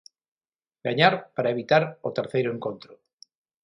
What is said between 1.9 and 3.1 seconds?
o terceiro encontro.